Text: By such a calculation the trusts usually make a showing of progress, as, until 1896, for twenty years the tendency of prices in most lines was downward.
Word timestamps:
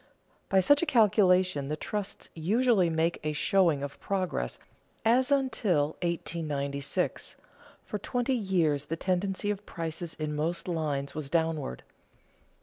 By 0.49 0.61
such 0.61 0.81
a 0.81 0.87
calculation 0.87 1.67
the 1.67 1.75
trusts 1.75 2.31
usually 2.33 2.89
make 2.89 3.19
a 3.23 3.33
showing 3.33 3.83
of 3.83 3.99
progress, 3.99 4.57
as, 5.05 5.31
until 5.31 5.89
1896, 6.01 7.35
for 7.85 7.99
twenty 7.99 8.33
years 8.33 8.85
the 8.85 8.95
tendency 8.95 9.51
of 9.51 9.63
prices 9.67 10.15
in 10.15 10.35
most 10.35 10.67
lines 10.67 11.13
was 11.13 11.29
downward. 11.29 11.83